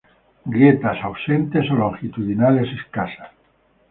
Grietas 0.53 0.97
ausentes 1.03 1.69
o 1.69 1.75
longitudinales 1.75 2.69
escasas. 2.79 3.29